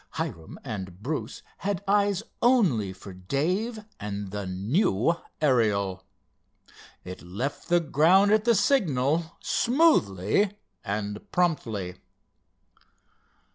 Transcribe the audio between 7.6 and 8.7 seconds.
the ground at the